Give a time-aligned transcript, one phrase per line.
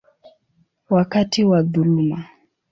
[0.89, 2.25] wakati wa dhuluma.